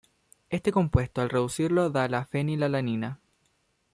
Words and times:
Este 0.49 0.71
compuesto 0.71 1.21
al 1.21 1.29
reducirlo 1.29 1.91
da 1.91 2.07
la 2.07 2.25
fenilalanina. 2.25 3.19